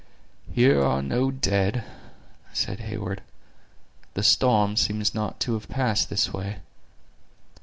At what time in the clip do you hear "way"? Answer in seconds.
6.33-6.57